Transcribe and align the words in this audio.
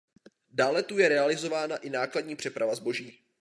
Dále 0.53 0.83
tu 0.83 0.97
je 0.99 1.09
realizována 1.09 1.75
i 1.77 1.89
nákladní 1.89 2.35
přeprava 2.35 2.75
zboží. 2.75 3.19